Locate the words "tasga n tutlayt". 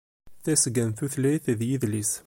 0.43-1.45